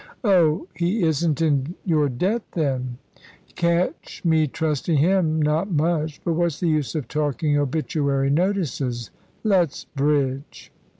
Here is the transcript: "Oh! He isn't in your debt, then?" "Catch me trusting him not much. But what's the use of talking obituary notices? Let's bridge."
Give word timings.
"Oh! 0.23 0.67
He 0.73 1.03
isn't 1.03 1.43
in 1.43 1.75
your 1.85 2.09
debt, 2.09 2.41
then?" 2.53 2.97
"Catch 3.53 4.23
me 4.25 4.47
trusting 4.47 4.97
him 4.97 5.39
not 5.39 5.69
much. 5.69 6.19
But 6.23 6.33
what's 6.33 6.59
the 6.59 6.67
use 6.69 6.95
of 6.95 7.07
talking 7.07 7.55
obituary 7.55 8.31
notices? 8.31 9.11
Let's 9.43 9.85
bridge." 9.85 10.71